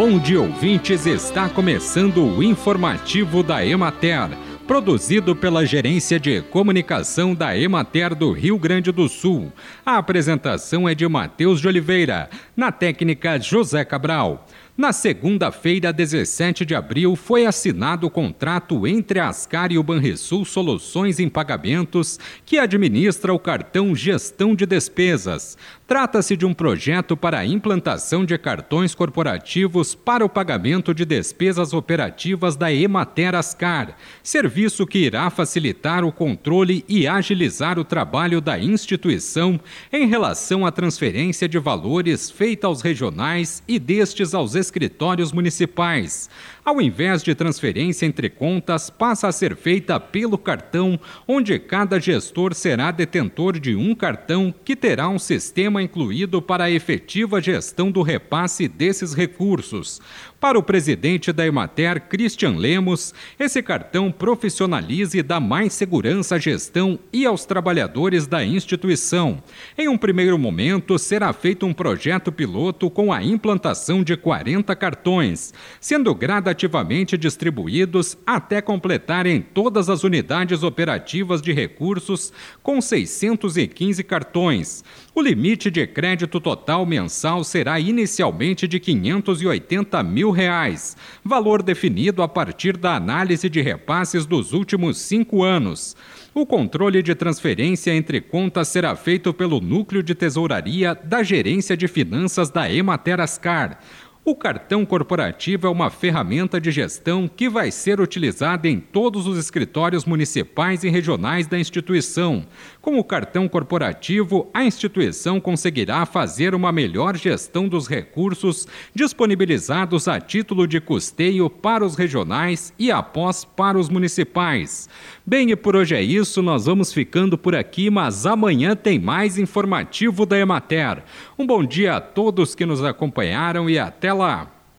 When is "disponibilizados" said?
118.94-120.06